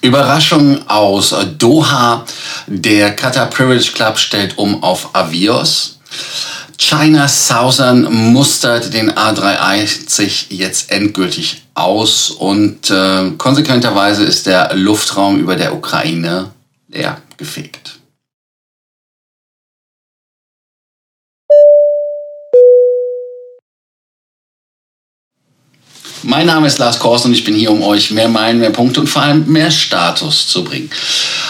Überraschung 0.00 0.88
aus 0.88 1.34
Doha. 1.58 2.24
Der 2.66 3.14
Qatar 3.16 3.46
Privilege 3.46 3.92
Club 3.92 4.18
stellt 4.18 4.58
um 4.58 4.82
auf 4.82 5.14
Avios. 5.14 5.98
China 6.78 7.26
Southern 7.26 8.32
mustert 8.32 8.92
den 8.92 9.10
A380 9.10 10.46
jetzt 10.50 10.90
endgültig 10.90 11.62
aus 11.74 12.30
und 12.30 12.90
äh, 12.90 13.30
konsequenterweise 13.38 14.24
ist 14.24 14.46
der 14.46 14.74
Luftraum 14.74 15.38
über 15.38 15.56
der 15.56 15.74
Ukraine 15.74 16.50
leer 16.88 17.20
gefegt. 17.36 17.95
Mein 26.28 26.46
Name 26.46 26.66
ist 26.66 26.78
Lars 26.78 26.98
Kors 26.98 27.24
und 27.24 27.34
ich 27.34 27.44
bin 27.44 27.54
hier, 27.54 27.70
um 27.70 27.84
euch 27.84 28.10
mehr 28.10 28.26
Meilen, 28.26 28.58
mehr 28.58 28.70
Punkte 28.70 28.98
und 28.98 29.06
vor 29.06 29.22
allem 29.22 29.46
mehr 29.46 29.70
Status 29.70 30.48
zu 30.48 30.64
bringen. 30.64 30.90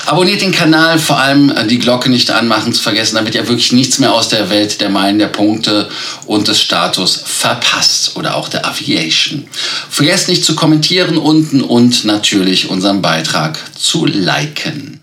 Abonniert 0.05 0.43
den 0.43 0.53
Kanal, 0.53 0.99
vor 0.99 1.19
allem 1.19 1.51
die 1.71 1.79
Glocke 1.79 2.11
nicht 2.11 2.31
anmachen 2.31 2.75
zu 2.75 2.83
vergessen, 2.83 3.15
damit 3.15 3.35
ihr 3.35 3.49
wirklich 3.49 3.73
nichts 3.73 3.99
mehr 3.99 4.13
aus 4.13 4.29
der 4.29 4.51
Welt 4.51 4.83
der 4.83 4.91
Meilen, 4.91 5.19
der 5.19 5.29
Punkte 5.29 5.89
und 6.27 6.49
des 6.49 6.61
Status 6.61 7.23
verpasst 7.25 8.17
oder 8.17 8.37
auch 8.37 8.51
der 8.51 8.67
Aviation. 8.67 9.49
Vergesst 9.89 10.29
nicht 10.29 10.45
zu 10.45 10.55
kommentieren 10.55 11.17
unten 11.17 11.63
und 11.63 12.05
natürlich 12.05 12.69
unseren 12.69 13.01
Beitrag 13.01 13.59
zu 13.79 14.05
liken. 14.05 15.01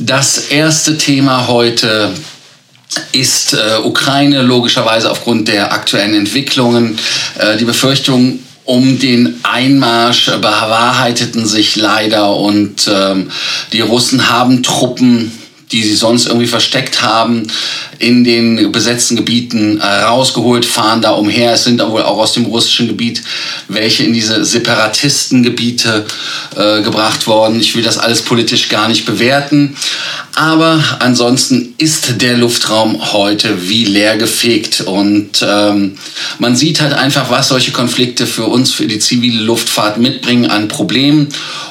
Das 0.00 0.48
erste 0.48 0.98
Thema 0.98 1.46
heute 1.46 2.12
ist 3.12 3.54
äh, 3.54 3.78
Ukraine 3.84 4.42
logischerweise 4.42 5.10
aufgrund 5.10 5.46
der 5.46 5.72
aktuellen 5.72 6.14
Entwicklungen. 6.14 6.98
Äh, 7.38 7.56
die 7.56 7.64
Befürchtung 7.64 8.40
um 8.64 8.98
den 8.98 9.40
Einmarsch 9.42 10.26
bewahrheiteten 10.26 11.46
sich 11.46 11.76
leider 11.76 12.34
und 12.36 12.90
ähm, 12.92 13.30
die 13.72 13.82
Russen 13.82 14.30
haben 14.30 14.62
Truppen, 14.62 15.32
die 15.72 15.82
sie 15.82 15.96
sonst 15.96 16.26
irgendwie 16.26 16.46
versteckt 16.46 17.02
haben, 17.02 17.46
in 17.98 18.24
den 18.24 18.70
besetzten 18.72 19.16
Gebieten 19.16 19.80
äh, 19.80 19.84
rausgeholt, 19.84 20.64
fahren 20.64 21.02
da 21.02 21.12
umher. 21.12 21.52
Es 21.52 21.64
sind 21.64 21.80
wohl 21.80 22.02
auch 22.02 22.18
aus 22.18 22.32
dem 22.32 22.46
russischen 22.46 22.88
Gebiet 22.88 23.22
welche 23.68 24.04
in 24.04 24.12
diese 24.12 24.44
Separatistengebiete 24.44 26.04
äh, 26.56 26.82
gebracht 26.82 27.26
worden. 27.26 27.60
Ich 27.60 27.74
will 27.74 27.82
das 27.82 27.98
alles 27.98 28.22
politisch 28.22 28.68
gar 28.68 28.88
nicht 28.88 29.06
bewerten. 29.06 29.76
Aber 30.36 30.82
ansonsten 30.98 31.74
ist 31.78 32.20
der 32.20 32.36
Luftraum 32.36 33.12
heute 33.12 33.68
wie 33.68 33.84
leer 33.84 34.16
gefegt. 34.16 34.80
Und 34.80 35.46
ähm, 35.46 35.96
man 36.38 36.56
sieht 36.56 36.80
halt 36.80 36.92
einfach, 36.92 37.30
was 37.30 37.48
solche 37.48 37.70
Konflikte 37.70 38.26
für 38.26 38.46
uns, 38.46 38.72
für 38.72 38.86
die 38.86 38.98
zivile 38.98 39.42
Luftfahrt 39.42 39.98
mitbringen 39.98 40.50
an 40.50 40.66
Problemen. 40.66 41.28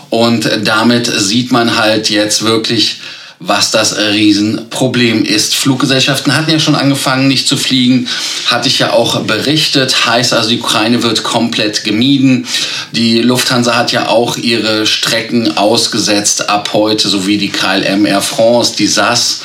Und 0.10 0.50
damit 0.64 1.08
sieht 1.08 1.52
man 1.52 1.76
halt 1.78 2.10
jetzt 2.10 2.44
wirklich, 2.44 3.00
was 3.46 3.72
das 3.72 3.98
Riesenproblem 3.98 5.26
ist. 5.26 5.56
Fluggesellschaften 5.56 6.36
hatten 6.36 6.52
ja 6.52 6.60
schon 6.60 6.76
angefangen, 6.76 7.28
nicht 7.28 7.48
zu 7.48 7.58
fliegen, 7.58 8.08
hatte 8.46 8.68
ich 8.70 8.80
ja 8.80 8.94
auch 8.94 9.20
berichtet. 9.22 10.06
Heißt 10.06 10.34
also, 10.34 10.50
die 10.50 10.60
Ukraine 10.60 11.04
wird 11.04 11.24
komplett 11.24 11.84
gemieden. 11.84 12.48
Die 12.94 13.20
Lufthansa 13.20 13.76
hat 13.76 13.92
ja 13.92 14.08
auch 14.08 14.38
ihre 14.38 14.86
Strecken 14.86 15.58
ausgesetzt 15.58 16.50
ab 16.50 16.70
heute, 16.74 17.10
sowie 17.10 17.38
die 17.38 17.50
KLM 17.50 18.06
Air 18.06 18.22
France, 18.22 18.76
die 18.78 18.88
SAS. 18.88 19.42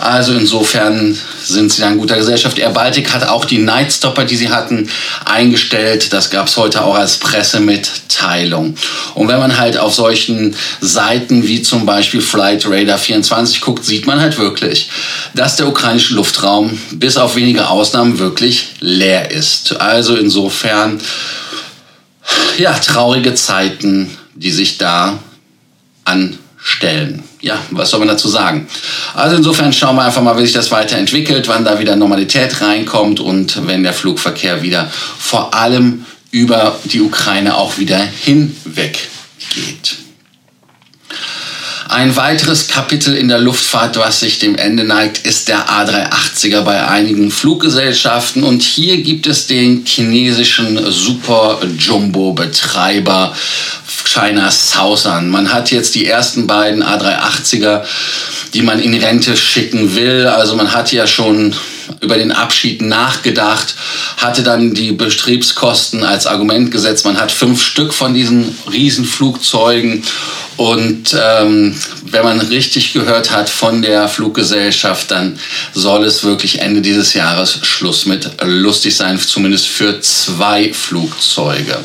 Also 0.00 0.32
insofern 0.32 1.16
sind 1.48 1.72
sie 1.72 1.80
dann 1.80 1.94
in 1.94 1.98
guter 1.98 2.16
Gesellschaft. 2.16 2.58
Air 2.58 2.70
Baltic 2.70 3.12
hat 3.12 3.26
auch 3.26 3.44
die 3.44 3.58
Nightstopper, 3.58 4.24
die 4.24 4.36
sie 4.36 4.50
hatten, 4.50 4.88
eingestellt. 5.24 6.12
Das 6.12 6.30
gab 6.30 6.46
es 6.46 6.56
heute 6.56 6.84
auch 6.84 6.94
als 6.94 7.16
Pressemitteilung. 7.16 8.74
Und 9.14 9.28
wenn 9.28 9.38
man 9.38 9.58
halt 9.58 9.78
auf 9.78 9.94
solchen 9.94 10.54
Seiten 10.80 11.46
wie 11.46 11.62
zum 11.62 11.86
Beispiel 11.86 12.20
Flight 12.20 12.66
Radar 12.66 12.98
24 12.98 13.60
guckt, 13.60 13.84
sieht 13.84 14.06
man 14.06 14.20
halt 14.20 14.38
wirklich, 14.38 14.90
dass 15.34 15.56
der 15.56 15.68
ukrainische 15.68 16.14
Luftraum 16.14 16.78
bis 16.92 17.16
auf 17.16 17.36
wenige 17.36 17.68
Ausnahmen 17.68 18.18
wirklich 18.18 18.68
leer 18.80 19.30
ist. 19.30 19.80
Also 19.80 20.16
insofern, 20.16 21.00
ja, 22.58 22.72
traurige 22.78 23.34
Zeiten, 23.34 24.16
die 24.34 24.50
sich 24.50 24.78
da 24.78 25.18
an 26.04 26.38
stellen. 26.62 27.22
Ja, 27.40 27.58
was 27.70 27.90
soll 27.90 28.00
man 28.00 28.08
dazu 28.08 28.28
sagen? 28.28 28.66
Also 29.14 29.36
insofern 29.36 29.72
schauen 29.72 29.96
wir 29.96 30.02
einfach 30.02 30.22
mal, 30.22 30.36
wie 30.36 30.42
sich 30.42 30.52
das 30.52 30.70
weiterentwickelt, 30.70 31.48
wann 31.48 31.64
da 31.64 31.78
wieder 31.78 31.96
Normalität 31.96 32.60
reinkommt 32.60 33.20
und 33.20 33.66
wenn 33.66 33.82
der 33.82 33.94
Flugverkehr 33.94 34.62
wieder 34.62 34.90
vor 35.18 35.54
allem 35.54 36.04
über 36.30 36.78
die 36.84 37.00
Ukraine 37.00 37.56
auch 37.56 37.78
wieder 37.78 37.98
hinweg 37.98 39.08
geht. 39.54 39.96
Ein 41.88 42.16
weiteres 42.16 42.68
Kapitel 42.68 43.16
in 43.16 43.28
der 43.28 43.38
Luftfahrt, 43.38 43.96
was 43.96 44.20
sich 44.20 44.38
dem 44.38 44.56
Ende 44.56 44.84
neigt, 44.84 45.24
ist 45.24 45.48
der 45.48 45.70
A380er 45.70 46.60
bei 46.60 46.86
einigen 46.86 47.30
Fluggesellschaften. 47.30 48.44
Und 48.44 48.62
hier 48.62 48.98
gibt 48.98 49.26
es 49.26 49.46
den 49.46 49.86
chinesischen 49.86 50.92
Super 50.92 51.60
Jumbo 51.78 52.34
Betreiber 52.34 53.34
China 54.08 54.50
Southern. 54.50 55.28
Man 55.28 55.52
hat 55.52 55.70
jetzt 55.70 55.94
die 55.94 56.06
ersten 56.06 56.46
beiden 56.46 56.82
A380er, 56.82 57.82
die 58.54 58.62
man 58.62 58.80
in 58.80 58.94
Rente 58.94 59.36
schicken 59.36 59.94
will. 59.94 60.26
Also 60.26 60.56
man 60.56 60.72
hat 60.72 60.92
ja 60.92 61.06
schon 61.06 61.54
über 62.00 62.16
den 62.16 62.32
Abschied 62.32 62.80
nachgedacht, 62.80 63.74
hatte 64.16 64.42
dann 64.42 64.72
die 64.72 64.92
Betriebskosten 64.92 66.04
als 66.04 66.26
Argument 66.26 66.70
gesetzt. 66.70 67.04
Man 67.04 67.20
hat 67.20 67.32
fünf 67.32 67.62
Stück 67.62 67.92
von 67.92 68.14
diesen 68.14 68.56
Riesenflugzeugen 68.70 70.02
und 70.58 71.16
ähm, 71.16 71.72
wenn 72.10 72.24
man 72.24 72.40
richtig 72.40 72.92
gehört 72.92 73.30
hat 73.30 73.48
von 73.48 73.80
der 73.80 74.08
Fluggesellschaft, 74.08 75.08
dann 75.12 75.38
soll 75.72 76.04
es 76.04 76.24
wirklich 76.24 76.60
Ende 76.60 76.80
dieses 76.80 77.14
Jahres 77.14 77.60
Schluss 77.62 78.06
mit 78.06 78.28
lustig 78.42 78.96
sein, 78.96 79.20
zumindest 79.20 79.68
für 79.68 80.00
zwei 80.00 80.74
Flugzeuge. 80.74 81.76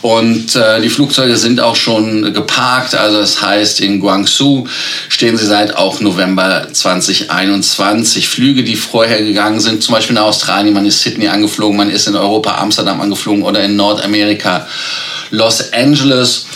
Und 0.00 0.56
äh, 0.56 0.80
die 0.80 0.88
Flugzeuge 0.88 1.36
sind 1.36 1.60
auch 1.60 1.76
schon 1.76 2.32
geparkt, 2.32 2.94
also 2.94 3.18
das 3.18 3.42
heißt, 3.42 3.82
in 3.82 4.00
Guangzhou 4.00 4.66
stehen 5.10 5.36
sie 5.36 5.46
seit 5.46 5.76
auch 5.76 6.00
November 6.00 6.68
2021. 6.72 8.30
Flüge, 8.30 8.64
die 8.64 8.76
vorher 8.76 9.22
gegangen 9.22 9.60
sind, 9.60 9.82
zum 9.82 9.94
Beispiel 9.94 10.14
nach 10.14 10.22
Australien, 10.22 10.72
man 10.72 10.86
ist 10.86 11.02
Sydney 11.02 11.28
angeflogen, 11.28 11.76
man 11.76 11.90
ist 11.90 12.08
in 12.08 12.16
Europa 12.16 12.56
Amsterdam 12.56 12.98
angeflogen 12.98 13.42
oder 13.42 13.62
in 13.62 13.76
Nordamerika 13.76 14.66
Los 15.30 15.72
Angeles. 15.74 16.46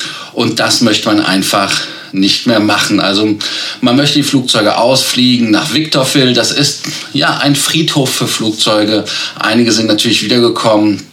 Und 0.41 0.59
das 0.59 0.81
möchte 0.81 1.07
man 1.07 1.21
einfach 1.21 1.71
nicht 2.13 2.47
mehr 2.47 2.61
machen. 2.61 2.99
Also 2.99 3.37
man 3.83 3.95
möchte 3.95 4.15
die 4.15 4.23
Flugzeuge 4.23 4.79
ausfliegen 4.79 5.51
nach 5.51 5.75
Victorville. 5.75 6.33
Das 6.33 6.51
ist 6.51 6.85
ja 7.13 7.37
ein 7.37 7.55
Friedhof 7.55 8.09
für 8.09 8.27
Flugzeuge. 8.27 9.05
Einige 9.39 9.71
sind 9.71 9.87
natürlich 9.87 10.23
wiedergekommen, 10.23 11.07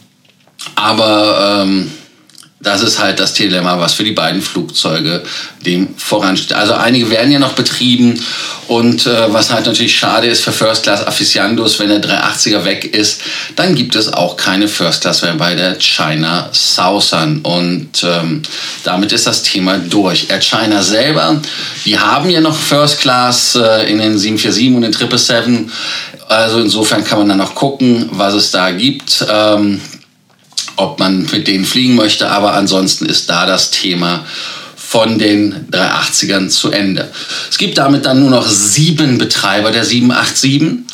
aber 0.76 1.64
ähm, 1.66 1.92
das 2.68 2.82
ist 2.82 3.00
halt 3.00 3.22
das 3.22 3.34
Dilemma, 3.34 3.80
was 3.80 3.94
für 3.94 4.04
die 4.04 4.12
beiden 4.12 4.42
Flugzeuge 4.42 5.24
dem 5.66 5.96
voransteht. 5.98 6.52
Also 6.52 6.74
einige 6.74 7.10
werden 7.10 7.32
ja 7.32 7.40
noch 7.40 7.54
betrieben 7.54 8.22
und 8.68 9.06
äh, 9.06 9.32
was 9.34 9.52
halt 9.52 9.66
natürlich 9.66 9.98
schade 9.98 10.28
ist 10.28 10.44
für 10.44 10.52
First 10.52 10.84
Class 10.84 11.08
Aficionados, 11.08 11.80
wenn 11.80 11.88
der 11.88 12.02
380er 12.02 12.66
weg 12.66 12.84
ist, 12.94 13.22
dann 13.56 13.74
gibt 13.74 13.96
es 13.96 14.12
auch 14.12 14.36
keine 14.36 14.68
First 14.68 15.02
Class 15.02 15.22
mehr 15.22 15.36
bei 15.36 15.56
der 15.56 15.80
China 15.80 16.50
Southern 16.52 17.40
und 17.40 18.04
ähm, 18.04 18.42
damit 18.84 19.14
ist 19.14 19.28
das 19.28 19.44
Thema 19.44 19.78
durch. 19.78 20.30
Air 20.30 20.42
China 20.42 20.84
selber, 20.84 21.42
die 21.86 21.98
haben 21.98 22.30
ja 22.30 22.42
noch 22.42 22.56
First 22.56 23.00
Class 23.00 23.56
äh, 23.56 23.90
in 23.90 24.00
den 24.00 24.18
747 24.18 24.76
und 24.76 24.82
den 24.82 24.92
777. 24.92 25.72
Also 26.28 26.60
insofern 26.60 27.06
kann 27.06 27.20
man 27.20 27.30
dann 27.30 27.38
noch 27.38 27.56
gucken, 27.56 28.10
was 28.12 28.34
es 28.34 28.52
da 28.52 28.72
gibt. 28.72 29.26
Ähm, 29.30 29.80
ob 30.78 31.00
man 31.00 31.28
mit 31.32 31.48
denen 31.48 31.66
fliegen 31.66 31.96
möchte, 31.96 32.30
aber 32.30 32.54
ansonsten 32.54 33.06
ist 33.06 33.30
da 33.30 33.46
das 33.46 33.72
Thema 33.72 34.26
von 34.76 35.20
den 35.20 35.68
380ern 35.72 36.48
zu 36.48 36.72
Ende. 36.72 37.12
Es 37.50 37.58
gibt 37.58 37.78
damit 37.78 38.06
dann 38.06 38.22
nur 38.22 38.30
noch 38.30 38.48
sieben 38.48 39.18
Betreiber 39.18 39.72
der 39.72 39.84
787 39.84 40.88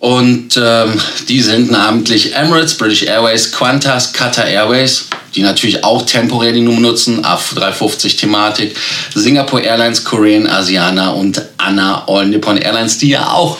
und 0.00 0.58
ähm, 0.62 0.92
die 1.28 1.40
sind 1.40 1.70
namentlich 1.70 2.34
Emirates, 2.34 2.74
British 2.74 3.02
Airways, 3.02 3.52
Qantas, 3.52 4.12
Qatar 4.12 4.46
Airways, 4.46 5.06
die 5.34 5.42
natürlich 5.42 5.84
auch 5.84 6.04
temporär 6.04 6.52
die 6.52 6.60
Nummer 6.60 6.80
nutzen, 6.80 7.24
A350-Thematik, 7.24 8.76
Singapore 9.14 9.62
Airlines, 9.62 10.04
Korean, 10.04 10.46
Asiana 10.46 11.10
und 11.10 11.40
Anna 11.58 12.04
All 12.08 12.26
Nippon 12.26 12.56
Airlines, 12.56 12.98
die 12.98 13.10
ja 13.10 13.30
auch 13.30 13.58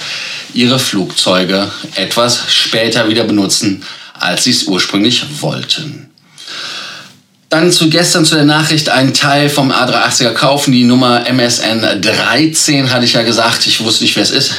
ihre 0.52 0.78
Flugzeuge 0.78 1.70
etwas 1.94 2.40
später 2.49 3.08
wieder 3.08 3.25
benutzen 3.25 3.84
als 4.20 4.44
sie 4.44 4.50
es 4.50 4.64
ursprünglich 4.64 5.25
wollten. 5.40 6.11
Dann 7.49 7.72
zu 7.72 7.90
gestern 7.90 8.25
zu 8.25 8.37
der 8.37 8.44
Nachricht, 8.44 8.90
einen 8.90 9.12
Teil 9.12 9.49
vom 9.49 9.72
A380er 9.72 10.32
kaufen, 10.34 10.70
die 10.70 10.84
Nummer 10.84 11.26
MSN 11.26 12.00
13, 12.00 12.93
hatte 12.93 13.05
ich 13.05 13.14
ja 13.14 13.22
gesagt, 13.22 13.67
ich 13.67 13.82
wusste 13.82 14.05
nicht, 14.05 14.14
wer 14.14 14.22
es 14.22 14.31
ist. 14.31 14.52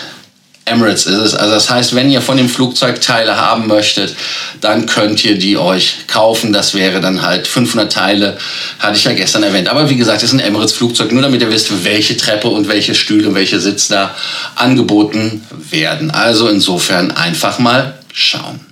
Emirates 0.66 1.06
ist 1.06 1.18
es. 1.18 1.34
Also 1.34 1.54
das 1.54 1.70
heißt, 1.70 1.96
wenn 1.96 2.12
ihr 2.12 2.22
von 2.22 2.38
dem 2.38 2.50
Flugzeug 2.50 3.02
Teile 3.02 3.36
haben 3.36 3.68
möchtet, 3.68 4.16
dann 4.62 4.86
könnt 4.86 5.24
ihr 5.24 5.38
die 5.38 5.58
euch 5.58 6.08
kaufen. 6.08 6.54
Das 6.54 6.74
wäre 6.74 7.02
dann 7.02 7.22
halt 7.22 7.48
500 7.48 7.92
Teile, 7.92 8.38
hatte 8.80 8.98
ich 8.98 9.04
ja 9.04 9.14
gestern 9.14 9.44
erwähnt. 9.44 9.70
Aber 9.70 9.90
wie 9.90 9.96
gesagt, 9.96 10.20
es 10.20 10.30
ist 10.32 10.34
ein 10.34 10.40
Emirates 10.40 10.74
Flugzeug, 10.74 11.12
nur 11.12 11.22
damit 11.22 11.42
ihr 11.42 11.52
wisst, 11.52 11.84
welche 11.84 12.16
Treppe 12.16 12.50
und 12.50 12.68
welche 12.68 12.94
Stühle 12.94 13.30
und 13.30 13.36
welche 13.36 13.60
Sitze 13.60 13.94
da 13.94 14.16
angeboten 14.56 15.46
werden. 15.70 16.12
Also 16.12 16.48
insofern 16.48 17.12
einfach 17.12 17.58
mal 17.58 17.98
schauen. 18.14 18.71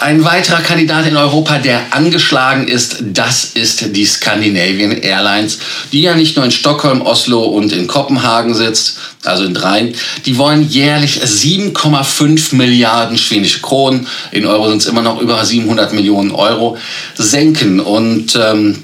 Ein 0.00 0.24
weiterer 0.24 0.62
Kandidat 0.62 1.06
in 1.06 1.16
Europa, 1.18 1.58
der 1.58 1.94
angeschlagen 1.94 2.68
ist, 2.68 2.96
das 3.12 3.44
ist 3.44 3.94
die 3.94 4.06
Scandinavian 4.06 4.92
Airlines, 4.92 5.58
die 5.92 6.00
ja 6.00 6.14
nicht 6.14 6.36
nur 6.36 6.46
in 6.46 6.50
Stockholm, 6.50 7.02
Oslo 7.02 7.42
und 7.42 7.70
in 7.70 7.86
Kopenhagen 7.86 8.54
sitzt, 8.54 8.96
also 9.24 9.44
in 9.44 9.52
dreien. 9.52 9.94
Die 10.24 10.38
wollen 10.38 10.66
jährlich 10.66 11.20
7,5 11.20 12.54
Milliarden 12.54 13.18
schwedische 13.18 13.60
Kronen, 13.60 14.06
in 14.32 14.46
Euro 14.46 14.70
sind 14.70 14.78
es 14.78 14.86
immer 14.86 15.02
noch 15.02 15.20
über 15.20 15.44
700 15.44 15.92
Millionen 15.92 16.30
Euro, 16.30 16.78
senken. 17.18 17.78
Und 17.78 18.38
ähm, 18.42 18.82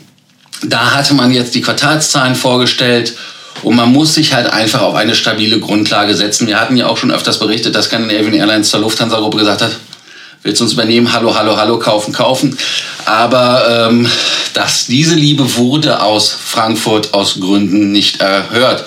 da 0.64 0.90
hatte 0.90 1.14
man 1.14 1.32
jetzt 1.32 1.54
die 1.54 1.62
Quartalszahlen 1.62 2.34
vorgestellt. 2.34 3.14
Und 3.62 3.74
man 3.74 3.90
muss 3.90 4.14
sich 4.14 4.34
halt 4.34 4.48
einfach 4.48 4.82
auf 4.82 4.94
eine 4.94 5.14
stabile 5.14 5.60
Grundlage 5.60 6.14
setzen. 6.14 6.46
Wir 6.46 6.60
hatten 6.60 6.76
ja 6.76 6.88
auch 6.88 6.98
schon 6.98 7.10
öfters 7.10 7.38
berichtet, 7.38 7.74
dass 7.74 7.86
Scandinavian 7.86 8.34
Airlines 8.34 8.68
zur 8.68 8.80
Lufthansa-Gruppe 8.80 9.38
gesagt 9.38 9.62
hat, 9.62 9.76
willst 10.46 10.62
uns 10.62 10.74
übernehmen, 10.74 11.12
hallo, 11.12 11.34
hallo, 11.34 11.56
hallo, 11.56 11.78
kaufen, 11.78 12.12
kaufen. 12.14 12.56
Aber 13.04 13.88
ähm, 13.88 14.08
dass 14.54 14.86
diese 14.86 15.16
Liebe 15.16 15.56
wurde 15.56 16.00
aus 16.00 16.32
Frankfurt 16.32 17.12
aus 17.14 17.40
Gründen 17.40 17.90
nicht 17.90 18.20
erhört. 18.20 18.84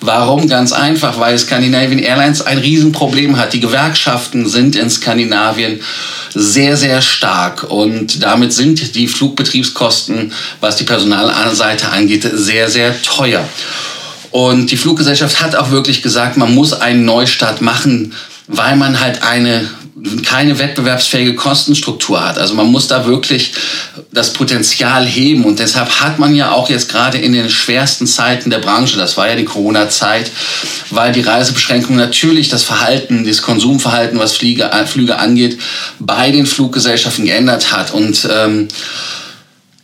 Warum? 0.00 0.48
Ganz 0.48 0.72
einfach, 0.72 1.18
weil 1.18 1.36
Scandinavian 1.36 1.98
Airlines 1.98 2.42
ein 2.42 2.58
Riesenproblem 2.58 3.36
hat. 3.38 3.52
Die 3.52 3.60
Gewerkschaften 3.60 4.48
sind 4.48 4.76
in 4.76 4.88
Skandinavien 4.88 5.80
sehr, 6.32 6.76
sehr 6.76 7.02
stark 7.02 7.64
und 7.64 8.22
damit 8.22 8.52
sind 8.52 8.94
die 8.94 9.08
Flugbetriebskosten, 9.08 10.32
was 10.60 10.76
die 10.76 10.84
Personalseite 10.84 11.90
angeht, 11.90 12.26
sehr, 12.32 12.70
sehr 12.70 13.02
teuer. 13.02 13.46
Und 14.30 14.70
die 14.70 14.76
Fluggesellschaft 14.76 15.42
hat 15.42 15.56
auch 15.56 15.70
wirklich 15.70 16.02
gesagt, 16.02 16.36
man 16.36 16.54
muss 16.54 16.72
einen 16.72 17.04
Neustart 17.04 17.60
machen, 17.62 18.14
weil 18.46 18.76
man 18.76 19.00
halt 19.00 19.24
eine 19.24 19.68
keine 20.24 20.58
wettbewerbsfähige 20.58 21.34
Kostenstruktur 21.34 22.26
hat. 22.26 22.38
Also 22.38 22.54
man 22.54 22.66
muss 22.66 22.86
da 22.86 23.06
wirklich 23.06 23.52
das 24.12 24.32
Potenzial 24.32 25.06
heben. 25.06 25.44
Und 25.44 25.58
deshalb 25.58 26.00
hat 26.00 26.18
man 26.18 26.34
ja 26.34 26.52
auch 26.52 26.70
jetzt 26.70 26.88
gerade 26.88 27.18
in 27.18 27.32
den 27.32 27.50
schwersten 27.50 28.06
Zeiten 28.06 28.50
der 28.50 28.58
Branche, 28.58 28.96
das 28.96 29.16
war 29.16 29.28
ja 29.28 29.36
die 29.36 29.44
Corona-Zeit, 29.44 30.30
weil 30.90 31.12
die 31.12 31.20
Reisebeschränkungen 31.20 31.98
natürlich 31.98 32.48
das 32.48 32.62
Verhalten, 32.62 33.24
das 33.24 33.42
Konsumverhalten, 33.42 34.18
was 34.18 34.32
Fliege, 34.32 34.64
äh, 34.64 34.86
Flüge 34.86 35.18
angeht, 35.18 35.58
bei 35.98 36.30
den 36.30 36.46
Fluggesellschaften 36.46 37.26
geändert 37.26 37.72
hat. 37.72 37.92
Und 37.92 38.28
ähm, 38.30 38.68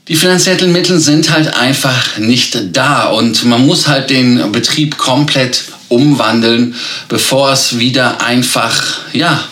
die 0.09 0.17
finanziellen 0.17 0.73
Mittel 0.73 1.01
sind 1.01 1.33
halt 1.33 1.57
einfach 1.57 2.19
nicht 2.19 2.77
da. 2.77 3.09
Und 3.09 3.45
man 3.45 3.67
muss 3.67 3.89
halt 3.89 4.11
den 4.11 4.53
Betrieb 4.53 4.97
komplett 4.97 5.65
umwandeln, 5.89 6.75
bevor 7.09 7.53
es 7.53 7.79
wieder 7.79 8.23
einfach, 8.23 8.83
ja, 9.13 9.45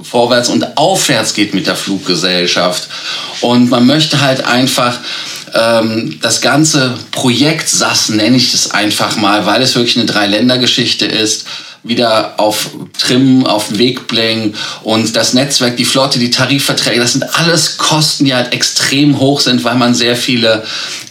vorwärts 0.00 0.48
und 0.48 0.76
aufwärts 0.76 1.34
geht 1.34 1.54
mit 1.54 1.66
der 1.66 1.76
Fluggesellschaft. 1.76 2.88
Und 3.40 3.68
man 3.70 3.86
möchte 3.86 4.20
halt 4.20 4.44
einfach 4.44 4.98
ähm, 5.54 6.18
das 6.22 6.40
ganze 6.40 6.94
Projekt 7.10 7.68
SAS, 7.68 8.08
nenne 8.08 8.36
ich 8.36 8.54
es 8.54 8.70
einfach 8.70 9.16
mal, 9.16 9.44
weil 9.46 9.62
es 9.62 9.74
wirklich 9.74 9.96
eine 9.96 10.06
Drei-Länder-Geschichte 10.06 11.06
ist, 11.06 11.46
wieder 11.84 12.34
auf 12.38 12.70
Trimmen, 12.96 13.46
auf 13.46 13.68
den 13.68 13.78
Weg 13.78 14.06
bringen 14.06 14.54
und 14.84 15.16
das 15.16 15.34
Netzwerk, 15.34 15.76
die 15.76 15.84
Flotte, 15.84 16.20
die 16.20 16.30
Tarifverträge, 16.30 17.00
das 17.00 17.12
sind 17.12 17.24
alles 17.36 17.76
Kosten, 17.76 18.24
die 18.24 18.34
halt 18.34 18.52
extrem 18.52 19.18
hoch 19.18 19.40
sind, 19.40 19.64
weil 19.64 19.74
man 19.74 19.92
sehr 19.94 20.14
viele 20.14 20.62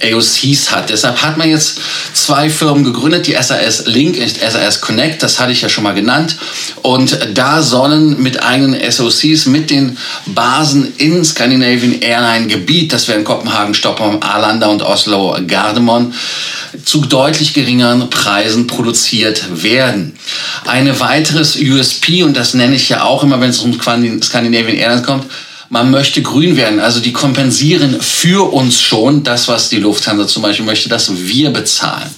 AOCs 0.03 0.71
hat. 0.71 0.89
Deshalb 0.89 1.21
hat 1.21 1.37
man 1.37 1.49
jetzt 1.49 1.79
zwei 2.13 2.49
Firmen 2.49 2.83
gegründet, 2.83 3.27
die 3.27 3.35
SAS 3.41 3.85
Link 3.85 4.17
und 4.17 4.29
SAS 4.29 4.81
Connect, 4.81 5.23
das 5.23 5.39
hatte 5.39 5.51
ich 5.51 5.61
ja 5.61 5.69
schon 5.69 5.83
mal 5.83 5.93
genannt. 5.93 6.35
Und 6.81 7.17
da 7.33 7.61
sollen 7.61 8.21
mit 8.21 8.43
eigenen 8.43 8.79
SOCs, 8.91 9.45
mit 9.45 9.69
den 9.69 9.97
Basen 10.27 10.93
in 10.97 11.23
Scandinavian 11.23 12.01
Airline 12.01 12.47
Gebiet, 12.47 12.93
das 12.93 13.07
wären 13.07 13.23
Kopenhagen, 13.23 13.73
Stockholm, 13.73 14.17
Arlanda 14.21 14.67
und 14.67 14.81
Oslo, 14.81 15.37
Gardemon, 15.47 16.13
zu 16.85 17.01
deutlich 17.01 17.53
geringeren 17.53 18.09
Preisen 18.09 18.67
produziert 18.67 19.63
werden. 19.63 20.17
Eine 20.65 20.99
weiteres 20.99 21.55
USP, 21.55 22.23
und 22.23 22.35
das 22.35 22.53
nenne 22.53 22.75
ich 22.75 22.89
ja 22.89 23.03
auch 23.03 23.23
immer, 23.23 23.41
wenn 23.41 23.49
es 23.49 23.59
um 23.59 23.73
Scandinavian 23.73 24.77
Airlines 24.77 25.05
kommt, 25.05 25.25
man 25.71 25.89
möchte 25.89 26.21
grün 26.21 26.57
werden. 26.57 26.81
Also 26.81 26.99
die 26.99 27.13
kompensieren 27.13 27.99
für 28.01 28.51
uns 28.51 28.81
schon 28.81 29.23
das, 29.23 29.47
was 29.47 29.69
die 29.69 29.77
Lufthansa 29.77 30.27
zum 30.27 30.43
Beispiel 30.43 30.65
möchte, 30.65 30.89
dass 30.89 31.09
wir 31.15 31.49
bezahlen. 31.49 32.09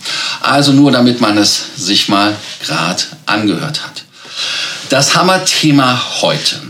Also 0.41 0.73
nur 0.73 0.91
damit 0.91 1.21
man 1.21 1.37
es 1.37 1.61
sich 1.77 2.09
mal 2.09 2.35
gerade 2.65 3.03
angehört 3.27 3.83
hat. 3.83 4.03
Das 4.89 5.15
Hammerthema 5.15 6.01
heute. 6.21 6.61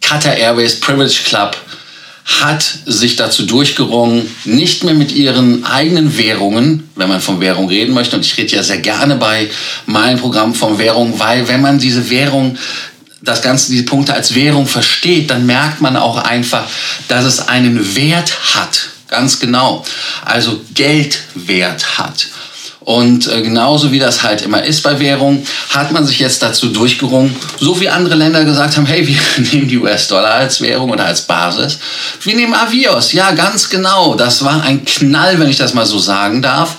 Qatar 0.00 0.34
Airways 0.34 0.80
Privilege 0.80 1.20
Club 1.24 1.56
hat 2.24 2.64
sich 2.86 3.16
dazu 3.16 3.46
durchgerungen, 3.46 4.28
nicht 4.44 4.82
mehr 4.82 4.94
mit 4.94 5.12
ihren 5.12 5.64
eigenen 5.64 6.16
Währungen, 6.18 6.88
wenn 6.96 7.08
man 7.08 7.20
von 7.20 7.40
Währung 7.40 7.68
reden 7.68 7.94
möchte, 7.94 8.16
und 8.16 8.24
ich 8.24 8.36
rede 8.36 8.56
ja 8.56 8.62
sehr 8.62 8.78
gerne 8.78 9.16
bei 9.16 9.50
meinem 9.86 10.18
Programm 10.18 10.54
von 10.54 10.78
Währung, 10.78 11.20
weil 11.20 11.46
wenn 11.48 11.60
man 11.60 11.78
diese 11.78 12.10
Währung 12.10 12.56
das 13.24 13.42
Ganze, 13.42 13.70
diese 13.70 13.84
Punkte 13.84 14.14
als 14.14 14.34
Währung 14.34 14.66
versteht, 14.66 15.30
dann 15.30 15.46
merkt 15.46 15.80
man 15.80 15.96
auch 15.96 16.18
einfach, 16.18 16.64
dass 17.08 17.24
es 17.24 17.48
einen 17.48 17.96
Wert 17.96 18.54
hat. 18.54 18.90
Ganz 19.08 19.38
genau. 19.38 19.84
Also 20.24 20.60
Geldwert 20.74 21.98
hat. 21.98 22.26
Und 22.80 23.28
äh, 23.28 23.40
genauso 23.40 23.92
wie 23.92 23.98
das 23.98 24.22
halt 24.22 24.42
immer 24.42 24.62
ist 24.62 24.82
bei 24.82 25.00
Währung, 25.00 25.46
hat 25.70 25.90
man 25.92 26.04
sich 26.04 26.18
jetzt 26.18 26.42
dazu 26.42 26.68
durchgerungen, 26.68 27.34
so 27.58 27.80
wie 27.80 27.88
andere 27.88 28.14
Länder 28.14 28.44
gesagt 28.44 28.76
haben, 28.76 28.84
hey, 28.84 29.06
wir 29.06 29.16
nehmen 29.52 29.68
die 29.68 29.78
US-Dollar 29.78 30.34
als 30.34 30.60
Währung 30.60 30.90
oder 30.90 31.06
als 31.06 31.22
Basis. 31.22 31.78
Wir 32.22 32.36
nehmen 32.36 32.52
Avios. 32.52 33.12
Ja, 33.12 33.32
ganz 33.32 33.70
genau. 33.70 34.14
Das 34.16 34.44
war 34.44 34.62
ein 34.62 34.84
Knall, 34.84 35.40
wenn 35.40 35.48
ich 35.48 35.56
das 35.56 35.72
mal 35.72 35.86
so 35.86 35.98
sagen 35.98 36.42
darf, 36.42 36.76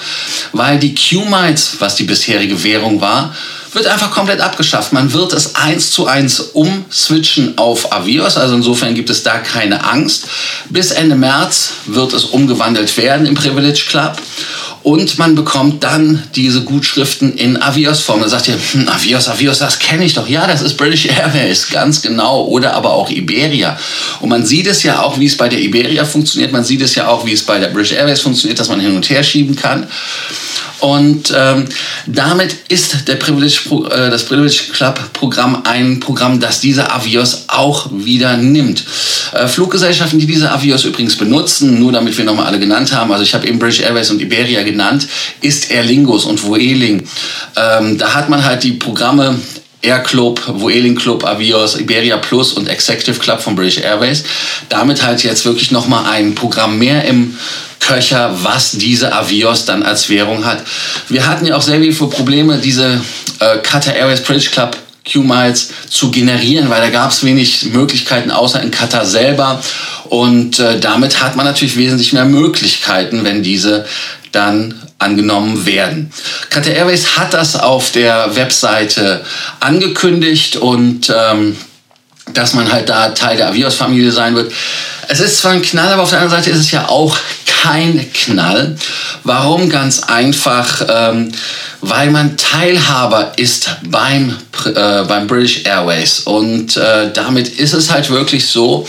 weil 0.51 0.77
die 0.77 0.93
Q-Mites, 0.93 1.77
was 1.79 1.95
die 1.95 2.03
bisherige 2.03 2.63
Währung 2.63 3.01
war, 3.01 3.33
wird 3.75 3.87
einfach 3.87 4.11
komplett 4.11 4.39
abgeschafft. 4.39 4.93
Man 4.93 5.11
wird 5.13 5.33
es 5.33 5.55
eins 5.55 5.91
zu 5.91 6.07
eins 6.07 6.39
umswitchen 6.39 7.57
auf 7.57 7.91
Avios, 7.91 8.37
also 8.37 8.55
insofern 8.55 8.95
gibt 8.95 9.09
es 9.09 9.23
da 9.23 9.37
keine 9.39 9.83
Angst. 9.83 10.27
Bis 10.69 10.91
Ende 10.91 11.15
März 11.15 11.73
wird 11.85 12.13
es 12.13 12.23
umgewandelt 12.25 12.95
werden 12.97 13.25
im 13.25 13.35
Privilege 13.35 13.83
Club. 13.87 14.17
Und 14.85 15.17
man 15.17 15.33
bekommt 15.33 15.83
dann 15.83 16.21
diese 16.35 16.61
Gutschriften 16.61 17.33
in 17.37 17.59
Avios-Form. 17.59 18.21
Da 18.21 18.29
sagt 18.29 18.47
ihr, 18.47 18.59
hm, 18.71 18.87
Avios, 18.87 19.27
Avios, 19.27 19.57
das 19.57 19.79
kenne 19.79 20.05
ich 20.05 20.13
doch. 20.13 20.27
Ja, 20.27 20.45
das 20.45 20.61
ist 20.61 20.77
British 20.77 21.05
Airways, 21.07 21.69
ganz 21.69 22.03
genau. 22.03 22.43
Oder 22.45 22.75
aber 22.75 22.93
auch 22.93 23.09
Iberia. 23.09 23.79
Und 24.19 24.29
man 24.29 24.45
sieht 24.45 24.67
es 24.67 24.83
ja 24.83 25.01
auch, 25.01 25.19
wie 25.19 25.25
es 25.25 25.35
bei 25.35 25.49
der 25.49 25.59
Iberia 25.59 26.05
funktioniert. 26.05 26.51
Man 26.51 26.63
sieht 26.63 26.83
es 26.83 26.93
ja 26.93 27.07
auch, 27.07 27.25
wie 27.25 27.33
es 27.33 27.41
bei 27.41 27.57
der 27.57 27.69
British 27.69 27.93
Airways 27.93 28.21
funktioniert, 28.21 28.59
dass 28.59 28.69
man 28.69 28.79
hin 28.79 28.95
und 28.95 29.09
her 29.09 29.23
schieben 29.23 29.55
kann. 29.55 29.87
Und 30.85 31.33
ähm, 31.35 31.65
damit 32.05 32.55
ist 32.67 33.07
der 33.07 33.15
Privilege, 33.15 33.59
äh, 33.89 34.11
das 34.11 34.23
Privilege 34.23 34.71
Club 34.71 34.99
Programm 35.13 35.63
ein 35.65 35.99
Programm, 35.99 36.39
das 36.39 36.59
diese 36.59 36.91
Avios 36.91 37.45
auch 37.47 37.89
wieder 37.91 38.37
nimmt. 38.37 38.83
Äh, 39.33 39.47
Fluggesellschaften, 39.47 40.19
die 40.19 40.27
diese 40.27 40.51
Avios 40.51 40.85
übrigens 40.85 41.15
benutzen, 41.15 41.79
nur 41.79 41.91
damit 41.91 42.15
wir 42.15 42.23
nochmal 42.23 42.45
alle 42.45 42.59
genannt 42.59 42.93
haben, 42.93 43.11
also 43.11 43.23
ich 43.23 43.33
habe 43.33 43.47
eben 43.47 43.57
British 43.57 43.79
Airways 43.79 44.11
und 44.11 44.21
Iberia 44.21 44.61
genannt, 44.61 45.07
ist 45.41 45.71
Aer 45.71 45.83
Lingus 45.83 46.25
und 46.25 46.43
Vueling. 46.43 47.01
Ähm, 47.55 47.97
da 47.97 48.13
hat 48.13 48.29
man 48.29 48.45
halt 48.45 48.63
die 48.63 48.73
Programme 48.73 49.39
Air 49.85 49.99
Club, 49.99 50.41
Vueling 50.47 50.95
Club, 50.95 51.23
Avios, 51.23 51.79
Iberia 51.79 52.17
Plus 52.17 52.53
und 52.53 52.67
Executive 52.67 53.19
Club 53.19 53.41
von 53.41 53.55
British 53.55 53.77
Airways. 53.77 54.23
Damit 54.69 55.03
halt 55.03 55.23
jetzt 55.23 55.45
wirklich 55.45 55.71
nochmal 55.71 56.05
ein 56.05 56.35
Programm 56.35 56.77
mehr 56.77 57.05
im 57.05 57.37
Köcher, 57.79 58.35
was 58.41 58.71
diese 58.71 59.13
Avios 59.13 59.65
dann 59.65 59.83
als 59.83 60.09
Währung 60.09 60.45
hat. 60.45 60.63
Wir 61.07 61.27
hatten 61.27 61.45
ja 61.45 61.55
auch 61.55 61.61
sehr 61.61 61.79
viele 61.79 61.93
Probleme, 61.93 62.57
diese 62.57 63.01
äh, 63.39 63.57
Qatar 63.59 63.95
Airways 63.95 64.21
British 64.21 64.51
Club 64.51 64.75
Q-Miles 65.11 65.69
zu 65.87 66.09
generieren, 66.09 66.69
weil 66.69 66.81
da 66.81 66.89
gab 66.89 67.11
es 67.11 67.23
wenig 67.23 67.65
Möglichkeiten 67.65 68.31
außer 68.31 68.61
in 68.61 68.71
Katar 68.71 69.05
selber. 69.05 69.61
Und 70.05 70.59
äh, 70.59 70.79
damit 70.79 71.21
hat 71.21 71.35
man 71.35 71.45
natürlich 71.45 71.77
wesentlich 71.77 72.13
mehr 72.13 72.25
Möglichkeiten, 72.25 73.23
wenn 73.23 73.43
diese 73.43 73.85
dann 74.31 74.73
angenommen 74.97 75.65
werden. 75.65 76.11
Qatar 76.49 76.73
Airways 76.73 77.17
hat 77.17 77.33
das 77.33 77.55
auf 77.55 77.91
der 77.91 78.35
Webseite 78.35 79.25
angekündigt 79.59 80.55
und 80.55 81.13
ähm, 81.15 81.57
dass 82.33 82.53
man 82.53 82.71
halt 82.71 82.89
da 82.89 83.09
Teil 83.09 83.37
der 83.37 83.49
Avios-Familie 83.49 84.11
sein 84.11 84.35
wird. 84.35 84.51
Es 85.07 85.19
ist 85.19 85.39
zwar 85.39 85.51
ein 85.51 85.61
Knall, 85.61 85.93
aber 85.93 86.03
auf 86.03 86.09
der 86.09 86.19
anderen 86.19 86.41
Seite 86.41 86.49
ist 86.51 86.61
es 86.61 86.71
ja 86.71 86.87
auch 86.87 87.17
kein 87.65 88.11
Knall. 88.13 88.75
Warum? 89.23 89.69
Ganz 89.69 90.03
einfach, 90.03 90.85
ähm, 90.87 91.31
weil 91.81 92.11
man 92.11 92.37
Teilhaber 92.37 93.33
ist 93.37 93.69
beim, 93.89 94.35
äh, 94.65 95.03
beim 95.03 95.25
British 95.25 95.65
Airways. 95.65 96.21
Und 96.21 96.77
äh, 96.77 97.11
damit 97.11 97.47
ist 97.47 97.73
es 97.73 97.89
halt 97.91 98.09
wirklich 98.11 98.45
so, 98.47 98.87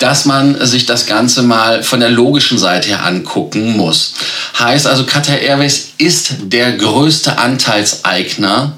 dass 0.00 0.24
man 0.24 0.64
sich 0.66 0.86
das 0.86 1.06
Ganze 1.06 1.42
mal 1.42 1.84
von 1.84 2.00
der 2.00 2.10
logischen 2.10 2.58
Seite 2.58 2.88
her 2.88 3.06
angucken 3.06 3.76
muss. 3.76 4.14
Heißt 4.58 4.88
also, 4.88 5.04
Qatar 5.04 5.38
Airways 5.38 5.92
ist 5.98 6.34
der 6.42 6.72
größte 6.72 7.38
Anteilseigner 7.38 8.76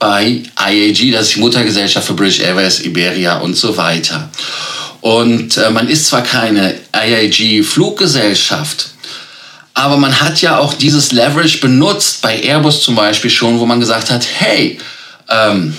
bei 0.00 0.42
IAG, 0.58 1.12
das 1.12 1.28
ist 1.28 1.36
die 1.36 1.40
Muttergesellschaft 1.40 2.06
für 2.06 2.14
British 2.14 2.40
Airways, 2.40 2.80
Iberia 2.80 3.38
und 3.38 3.54
so 3.54 3.76
weiter. 3.76 4.28
Und 5.04 5.58
äh, 5.58 5.68
man 5.68 5.86
ist 5.88 6.06
zwar 6.06 6.22
keine 6.22 6.76
IAG-Fluggesellschaft, 6.94 8.86
aber 9.74 9.98
man 9.98 10.18
hat 10.18 10.40
ja 10.40 10.56
auch 10.56 10.72
dieses 10.72 11.12
Leverage 11.12 11.58
benutzt, 11.58 12.22
bei 12.22 12.40
Airbus 12.40 12.82
zum 12.82 12.94
Beispiel 12.94 13.28
schon, 13.28 13.60
wo 13.60 13.66
man 13.66 13.80
gesagt 13.80 14.10
hat, 14.10 14.26
hey, 14.38 14.78
ähm, 15.28 15.74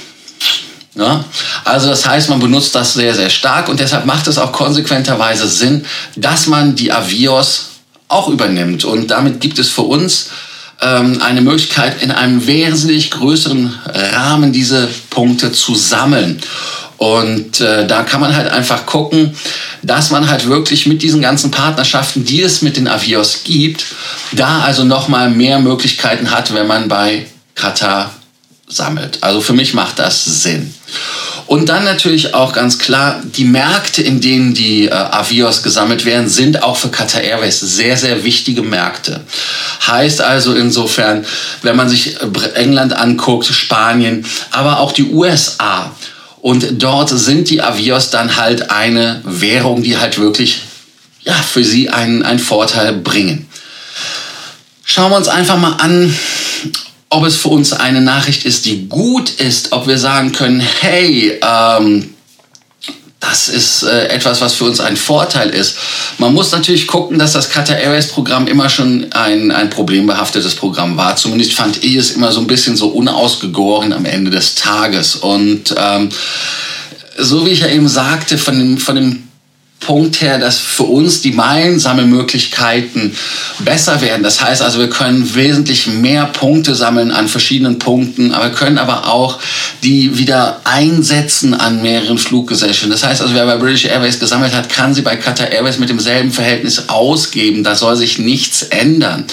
ja, 0.94 1.16
ne? 1.16 1.26
also 1.64 1.88
das 1.88 2.06
heißt, 2.06 2.30
man 2.30 2.40
benutzt 2.40 2.76
das 2.76 2.94
sehr, 2.94 3.16
sehr 3.16 3.32
stark 3.32 3.68
und 3.68 3.80
deshalb 3.80 4.06
macht 4.06 4.28
es 4.28 4.38
auch 4.38 4.52
konsequenterweise 4.52 5.48
Sinn, 5.48 5.84
dass 6.16 6.46
man 6.46 6.76
die 6.76 6.92
Avios 6.92 7.70
auch 8.08 8.28
übernimmt. 8.28 8.86
Und 8.86 9.10
damit 9.10 9.42
gibt 9.42 9.58
es 9.58 9.70
für 9.70 9.82
uns 9.82 10.30
ähm, 10.84 11.20
eine 11.24 11.42
Möglichkeit, 11.42 12.04
in 12.04 12.12
einem 12.12 12.46
wesentlich 12.46 13.10
größeren 13.10 13.74
Rahmen 13.86 14.54
diese 14.54 14.88
Punkte 15.10 15.52
zu 15.52 15.74
sammeln. 15.74 16.40
Und 16.98 17.60
äh, 17.60 17.86
da 17.86 18.04
kann 18.04 18.22
man 18.22 18.36
halt 18.36 18.50
einfach 18.50 18.86
gucken, 18.86 19.36
dass 19.82 20.12
man 20.12 20.30
halt 20.30 20.48
wirklich 20.48 20.86
mit 20.86 21.02
diesen 21.02 21.22
ganzen 21.22 21.52
Partnerschaften, 21.52 22.24
die 22.24 22.42
es 22.42 22.62
mit 22.62 22.78
den 22.78 22.88
Avios 22.88 23.42
gibt, 23.44 23.86
da 24.32 24.62
also 24.62 24.84
nochmal 24.84 25.30
mehr 25.30 25.60
Möglichkeiten 25.60 26.32
hat, 26.32 26.54
wenn 26.54 26.68
man 26.68 26.88
bei 26.88 27.26
Katar 27.54 28.12
sammelt. 28.68 29.20
Also 29.22 29.42
für 29.42 29.54
mich 29.54 29.74
macht 29.74 30.00
das 30.00 30.26
Sinn. 30.26 30.74
Und 31.48 31.70
dann 31.70 31.84
natürlich 31.84 32.34
auch 32.34 32.54
ganz 32.54 32.80
klar, 32.80 33.22
die 33.24 33.46
Märkte, 33.46 34.02
in 34.02 34.20
denen 34.20 34.56
die 34.56 34.86
äh, 34.86 34.92
Avios 34.92 35.62
gesammelt 35.62 36.04
werden, 36.04 36.28
sind 36.28 36.64
auch 36.64 36.76
für 36.76 36.90
Qatar 36.90 37.22
Airways 37.22 37.60
sehr, 37.60 37.98
sehr 37.98 38.24
wichtige 38.24 38.64
Märkte. 38.64 39.22
Heißt 39.86 40.22
also 40.22 40.56
insofern, 40.56 41.24
wenn 41.62 41.76
man 41.76 41.88
sich 41.88 42.16
England 42.56 42.94
anguckt, 42.94 43.46
Spanien, 43.46 44.26
aber 44.50 44.80
auch 44.80 44.92
die 44.92 45.06
USA, 45.06 45.92
und 46.46 46.84
dort 46.84 47.10
sind 47.10 47.50
die 47.50 47.64
Avios 47.64 48.12
dann 48.12 48.36
halt 48.36 48.70
eine 48.70 49.20
Währung, 49.24 49.82
die 49.82 49.98
halt 49.98 50.20
wirklich 50.20 50.62
ja, 51.24 51.34
für 51.34 51.64
sie 51.64 51.90
einen, 51.90 52.22
einen 52.22 52.38
Vorteil 52.38 52.94
bringen. 52.94 53.48
Schauen 54.84 55.10
wir 55.10 55.18
uns 55.18 55.28
einfach 55.28 55.58
mal 55.58 55.78
an, 55.80 56.16
ob 57.10 57.26
es 57.26 57.36
für 57.36 57.48
uns 57.48 57.74
eine 57.74 58.00
Nachricht 58.00 58.46
ist, 58.46 58.66
die 58.68 58.88
gut 58.88 59.32
ist, 59.32 59.72
ob 59.72 59.88
wir 59.88 59.98
sagen 59.98 60.34
können, 60.34 60.60
hey, 60.60 61.40
ähm, 61.42 62.14
das 63.30 63.50
ist 63.50 63.84
äh, 63.84 64.08
etwas, 64.08 64.42
was 64.42 64.54
für 64.54 64.66
uns 64.66 64.80
ein 64.80 64.98
Vorteil 64.98 65.50
ist. 65.50 65.78
Man 66.18 66.34
muss 66.34 66.52
natürlich 66.52 66.88
gucken, 66.88 67.18
dass 67.18 67.34
das 67.34 67.50
Qatar 67.50 67.78
Airways 67.78 68.08
Programm 68.08 68.48
immer 68.48 68.70
schon 68.70 69.12
ein, 69.14 69.52
ein 69.52 69.70
problembehaftetes 69.70 70.56
Programm 70.56 70.98
war. 70.98 71.16
Zumindest 71.16 71.54
fand 71.54 71.84
ich 71.84 71.96
es 71.96 72.12
immer 72.12 72.32
so 72.32 72.40
ein 72.40 72.48
bisschen 72.48 72.76
so 72.76 72.88
unausgegoren 72.88 73.94
am 73.94 74.06
Ende 74.06 74.32
des 74.32 74.56
Tages. 74.56 75.16
Und 75.16 75.74
ähm, 75.78 76.10
so 77.18 77.46
wie 77.46 77.52
ich 77.52 77.62
ja 77.62 77.68
eben 77.68 77.88
sagte, 77.88 78.38
von 78.38 78.58
dem, 78.58 78.78
von 78.78 78.96
dem 78.96 79.25
Punkt 79.86 80.22
her, 80.22 80.40
dass 80.40 80.58
für 80.58 80.84
uns 80.84 81.22
die 81.22 81.32
Meilensammelmöglichkeiten 81.32 83.16
besser 83.60 84.02
werden. 84.02 84.24
Das 84.24 84.42
heißt 84.44 84.64
also, 84.64 84.80
wir 84.80 84.90
können 84.90 85.36
wesentlich 85.36 85.86
mehr 85.86 86.26
Punkte 86.26 86.74
sammeln 86.74 87.12
an 87.12 87.28
verschiedenen 87.28 87.78
Punkten, 87.78 88.34
aber 88.34 88.50
können 88.50 88.80
aber 88.80 89.08
auch 89.08 89.40
die 89.84 90.18
wieder 90.18 90.62
einsetzen 90.64 91.54
an 91.54 91.84
mehreren 91.84 92.18
Fluggesellschaften. 92.18 92.90
Das 92.90 93.04
heißt 93.04 93.22
also, 93.22 93.36
wer 93.36 93.46
bei 93.46 93.58
British 93.58 93.86
Airways 93.86 94.20
gesammelt 94.20 94.56
hat, 94.56 94.70
kann 94.70 94.96
sie 94.96 95.04
bei 95.04 95.18
Qatar 95.18 95.52
Airways 95.52 95.78
mit 95.78 95.90
demselben 95.90 96.32
Verhältnis 96.32 96.90
ausgeben. 96.90 97.64
Da 97.64 97.76
soll 97.76 97.96
sich 97.96 98.18
nichts 98.18 98.64
ändern. 98.64 99.26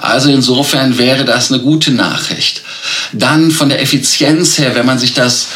Also 0.00 0.28
insofern 0.30 0.98
wäre 0.98 1.24
das 1.24 1.50
eine 1.50 1.62
gute 1.62 1.92
Nachricht. 1.92 2.62
Dann 3.14 3.50
von 3.50 3.70
der 3.70 3.80
Effizienz 3.80 4.58
her, 4.58 4.74
wenn 4.74 4.84
man 4.84 4.98
sich 4.98 5.14
das 5.14 5.48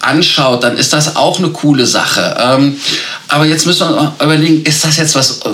anschaut, 0.00 0.64
dann 0.64 0.78
ist 0.78 0.92
das 0.92 1.16
auch 1.16 1.38
eine 1.38 1.50
coole 1.50 1.86
Sache. 1.86 2.36
Ähm, 2.40 2.76
aber 3.30 3.46
jetzt 3.46 3.66
müssen 3.66 3.88
wir 3.88 4.14
überlegen, 4.20 4.62
ist 4.64 4.84
das 4.84 4.96
jetzt 4.96 5.14
was, 5.14 5.40
äh, 5.40 5.50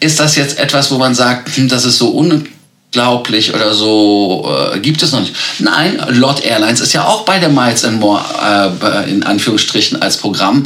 ist 0.00 0.18
das 0.18 0.36
jetzt 0.36 0.58
etwas, 0.58 0.90
wo 0.90 0.98
man 0.98 1.14
sagt, 1.14 1.56
hm, 1.56 1.68
das 1.68 1.84
ist 1.84 1.98
so 1.98 2.10
unglaublich 2.92 3.54
oder 3.54 3.72
so, 3.72 4.50
äh, 4.74 4.80
gibt 4.80 5.02
es 5.02 5.12
noch 5.12 5.20
nicht. 5.20 5.34
Nein, 5.60 6.02
Lot 6.08 6.44
Airlines 6.44 6.80
ist 6.80 6.92
ja 6.92 7.06
auch 7.06 7.24
bei 7.24 7.38
der 7.38 7.48
Miles 7.48 7.84
and 7.84 8.00
More 8.00 8.20
äh, 8.42 9.10
in 9.10 9.22
Anführungsstrichen 9.22 10.02
als 10.02 10.16
Programm 10.16 10.64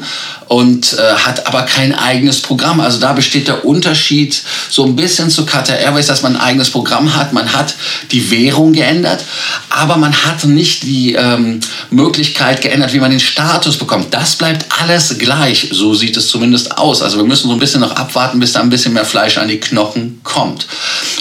und 0.48 0.94
äh, 0.94 1.14
hat 1.16 1.46
aber 1.46 1.62
kein 1.62 1.94
eigenes 1.94 2.40
Programm. 2.40 2.80
Also 2.80 2.98
da 2.98 3.12
besteht 3.12 3.48
der 3.48 3.66
Unterschied 3.66 4.42
so 4.70 4.84
ein 4.84 4.96
bisschen 4.96 5.28
zu 5.30 5.44
Qatar 5.44 5.76
Airways, 5.76 6.06
dass 6.06 6.22
man 6.22 6.36
ein 6.36 6.40
eigenes 6.40 6.70
Programm 6.70 7.14
hat. 7.14 7.34
Man 7.34 7.52
hat 7.52 7.74
die 8.10 8.30
Währung 8.30 8.72
geändert, 8.72 9.22
aber 9.68 9.96
man 9.96 10.14
hat 10.14 10.44
nicht 10.44 10.82
die 10.84 11.14
ähm, 11.14 11.60
Möglichkeit 11.90 12.62
geändert, 12.62 12.94
wie 12.94 13.00
man 13.00 13.10
den 13.10 13.20
Status 13.20 13.76
bekommt. 13.76 14.14
Das 14.14 14.36
bleibt 14.36 14.66
alles 14.80 15.18
gleich. 15.18 15.68
So 15.72 15.92
sieht 15.92 16.16
es 16.16 16.28
zumindest 16.28 16.78
aus. 16.78 17.02
Also 17.02 17.18
wir 17.18 17.24
müssen 17.24 17.48
so 17.48 17.52
ein 17.52 17.60
bisschen 17.60 17.80
noch 17.80 17.96
abwarten, 17.96 18.40
bis 18.40 18.52
da 18.52 18.60
ein 18.60 18.70
bisschen 18.70 18.94
mehr 18.94 19.04
Fleisch 19.04 19.36
an 19.36 19.48
die 19.48 19.60
Knochen 19.60 20.20
kommt. 20.22 20.66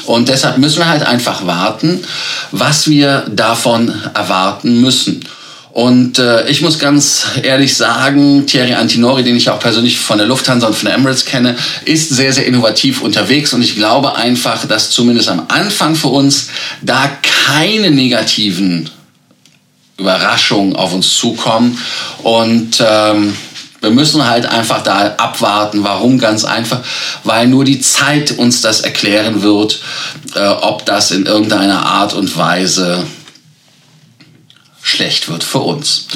Und 0.05 0.29
deshalb 0.29 0.57
müssen 0.57 0.79
wir 0.79 0.92
halt 0.93 1.03
einfach 1.03 1.45
warten, 1.45 2.03
was 2.51 2.87
wir 2.87 3.25
davon 3.29 3.93
erwarten 4.13 4.79
müssen. 4.79 5.25
Und 5.71 6.19
äh, 6.19 6.47
ich 6.49 6.61
muss 6.61 6.77
ganz 6.77 7.25
ehrlich 7.41 7.75
sagen, 7.75 8.45
Thierry 8.45 8.73
Antinori, 8.73 9.23
den 9.23 9.35
ich 9.35 9.49
auch 9.49 9.59
persönlich 9.59 9.97
von 9.97 10.19
der 10.19 10.27
Lufthansa 10.27 10.67
und 10.67 10.75
von 10.75 10.85
der 10.85 10.93
Emirates 10.93 11.25
kenne, 11.25 11.55
ist 11.85 12.09
sehr, 12.09 12.31
sehr 12.31 12.45
innovativ 12.45 13.01
unterwegs. 13.01 13.53
Und 13.53 13.63
ich 13.63 13.75
glaube 13.75 14.15
einfach, 14.15 14.67
dass 14.67 14.91
zumindest 14.91 15.29
am 15.29 15.45
Anfang 15.47 15.95
für 15.95 16.09
uns 16.09 16.49
da 16.83 17.09
keine 17.47 17.89
negativen 17.89 18.87
Überraschungen 19.97 20.75
auf 20.75 20.93
uns 20.93 21.15
zukommen. 21.15 21.75
Und 22.21 22.77
ähm, 22.79 23.33
wir 23.83 23.91
müssen 23.91 24.25
halt 24.25 24.45
einfach 24.45 24.81
da 24.81 25.13
abwarten. 25.17 25.83
Warum? 25.83 26.17
Ganz 26.17 26.45
einfach, 26.45 26.79
weil 27.25 27.47
nur 27.47 27.65
die 27.65 27.81
Zeit 27.81 28.31
uns 28.31 28.61
das 28.61 28.79
erklären 28.81 29.43
wird, 29.43 29.81
äh, 30.35 30.47
ob 30.47 30.85
das 30.85 31.11
in 31.11 31.25
irgendeiner 31.25 31.85
Art 31.85 32.13
und 32.13 32.35
Weise 32.37 33.05
schlecht 34.81 35.29
wird 35.29 35.43
für 35.43 35.59
uns. 35.59 36.07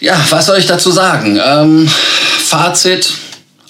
Ja, 0.00 0.16
was 0.30 0.46
soll 0.46 0.58
ich 0.58 0.66
dazu 0.66 0.92
sagen? 0.92 1.40
Ähm, 1.44 1.88
Fazit, 1.88 3.10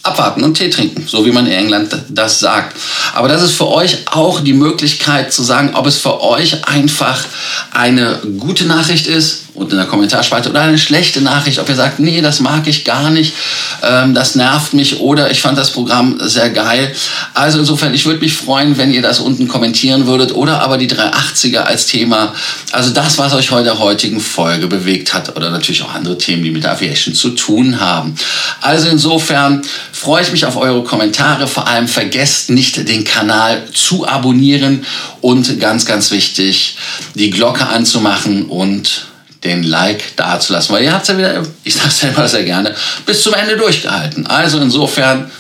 abwarten 0.02 0.42
und 0.42 0.54
Tee 0.54 0.68
trinken, 0.68 1.06
so 1.06 1.24
wie 1.24 1.32
man 1.32 1.46
in 1.46 1.52
England 1.52 1.96
das 2.10 2.38
sagt. 2.38 2.76
Aber 3.14 3.28
das 3.28 3.42
ist 3.42 3.54
für 3.54 3.68
euch 3.68 4.06
auch 4.10 4.40
die 4.40 4.52
Möglichkeit 4.52 5.32
zu 5.32 5.42
sagen, 5.42 5.74
ob 5.74 5.86
es 5.86 5.96
für 5.96 6.22
euch 6.22 6.66
einfach 6.68 7.24
eine 7.72 8.20
gute 8.38 8.64
Nachricht 8.64 9.06
ist 9.06 9.47
und 9.58 9.72
in 9.72 9.78
der 9.78 9.86
Kommentarspalte 9.86 10.50
oder 10.50 10.62
eine 10.62 10.78
schlechte 10.78 11.20
Nachricht, 11.20 11.58
ob 11.58 11.68
ihr 11.68 11.74
sagt, 11.74 11.98
nee, 11.98 12.20
das 12.20 12.40
mag 12.40 12.66
ich 12.66 12.84
gar 12.84 13.10
nicht, 13.10 13.34
ähm, 13.82 14.14
das 14.14 14.34
nervt 14.34 14.74
mich 14.74 15.00
oder 15.00 15.30
ich 15.30 15.40
fand 15.40 15.58
das 15.58 15.70
Programm 15.70 16.18
sehr 16.20 16.50
geil. 16.50 16.94
Also 17.34 17.58
insofern, 17.58 17.94
ich 17.94 18.06
würde 18.06 18.20
mich 18.20 18.36
freuen, 18.36 18.78
wenn 18.78 18.92
ihr 18.92 19.02
das 19.02 19.20
unten 19.20 19.48
kommentieren 19.48 20.06
würdet 20.06 20.34
oder 20.34 20.62
aber 20.62 20.78
die 20.78 20.88
380er 20.88 21.58
als 21.58 21.86
Thema. 21.86 22.32
Also 22.72 22.90
das, 22.90 23.18
was 23.18 23.34
euch 23.34 23.50
heute 23.50 23.64
der 23.64 23.78
heutigen 23.78 24.20
Folge 24.20 24.66
bewegt 24.66 25.12
hat 25.12 25.36
oder 25.36 25.50
natürlich 25.50 25.82
auch 25.82 25.94
andere 25.94 26.16
Themen, 26.16 26.42
die 26.42 26.50
mit 26.50 26.64
Aviation 26.64 27.14
zu 27.14 27.30
tun 27.30 27.80
haben. 27.80 28.14
Also 28.60 28.88
insofern 28.88 29.62
freue 29.92 30.22
ich 30.22 30.32
mich 30.32 30.46
auf 30.46 30.56
eure 30.56 30.84
Kommentare. 30.84 31.46
Vor 31.46 31.66
allem 31.66 31.88
vergesst 31.88 32.50
nicht, 32.50 32.88
den 32.88 33.04
Kanal 33.04 33.62
zu 33.74 34.06
abonnieren 34.06 34.86
und 35.20 35.60
ganz, 35.60 35.84
ganz 35.84 36.10
wichtig, 36.10 36.76
die 37.14 37.30
Glocke 37.30 37.66
anzumachen 37.66 38.46
und 38.46 39.08
den 39.44 39.62
Like 39.62 40.16
da 40.16 40.40
zu 40.40 40.52
lassen. 40.52 40.72
Weil 40.72 40.84
ihr 40.84 40.92
habt 40.92 41.02
es 41.02 41.08
ja 41.08 41.18
wieder, 41.18 41.42
ich 41.64 41.74
sage 41.74 41.88
es 41.88 42.00
selber 42.00 42.28
sehr 42.28 42.44
gerne, 42.44 42.74
bis 43.06 43.22
zum 43.22 43.34
Ende 43.34 43.56
durchgehalten. 43.56 44.26
Also 44.26 44.58
insofern 44.58 45.30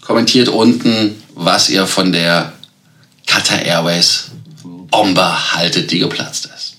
kommentiert 0.00 0.48
unten, 0.48 1.22
was 1.34 1.68
ihr 1.68 1.86
von 1.86 2.12
der 2.12 2.52
Qatar 3.26 3.62
Airways 3.62 4.26
Bombe 4.64 5.54
haltet, 5.54 5.90
die 5.90 6.00
geplatzt 6.00 6.48
ist. 6.54 6.76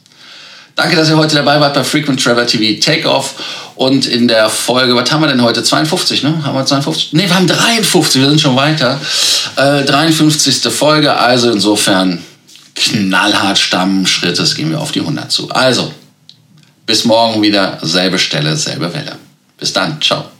Danke, 0.75 0.95
dass 0.95 1.09
ihr 1.09 1.17
heute 1.17 1.35
dabei 1.35 1.59
wart 1.59 1.75
bei 1.75 1.83
Frequent 1.83 2.23
Travel 2.23 2.45
TV 2.45 2.79
Takeoff. 2.79 3.35
Und 3.75 4.05
in 4.05 4.27
der 4.27 4.49
Folge, 4.49 4.95
was 4.95 5.11
haben 5.11 5.21
wir 5.21 5.27
denn 5.27 5.41
heute? 5.41 5.63
52, 5.63 6.23
ne? 6.23 6.43
Haben 6.43 6.55
wir 6.55 6.65
52? 6.65 7.13
Ne, 7.13 7.23
wir 7.27 7.35
haben 7.35 7.47
53, 7.47 8.21
wir 8.21 8.29
sind 8.29 8.41
schon 8.41 8.55
weiter. 8.55 8.99
Äh, 9.55 9.83
53. 9.83 10.71
Folge, 10.71 11.15
also 11.15 11.51
insofern 11.51 12.23
knallhart 12.75 13.57
Stammschrittes 13.57 14.55
gehen 14.55 14.71
wir 14.71 14.79
auf 14.79 14.91
die 14.91 15.01
100 15.01 15.31
zu. 15.31 15.49
Also, 15.49 15.93
bis 16.85 17.05
morgen 17.05 17.41
wieder, 17.41 17.79
selbe 17.81 18.19
Stelle, 18.19 18.55
selbe 18.55 18.93
Welle. 18.93 19.17
Bis 19.57 19.73
dann, 19.73 20.01
ciao. 20.01 20.32